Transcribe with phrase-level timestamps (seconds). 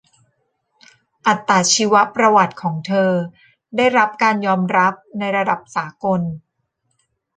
[1.25, 3.11] อัตชีวประวัติของเธอ
[3.77, 6.21] ได้รับการยอมรับในระดับสากล